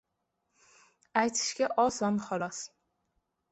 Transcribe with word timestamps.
Aytishga 1.21 1.69
oson 1.85 2.19
xolos 2.27 2.65